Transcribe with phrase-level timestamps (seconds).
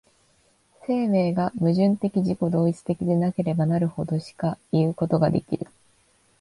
[0.87, 5.67] 生命が矛盾的自己同一的なればなるほどしかいうことができる。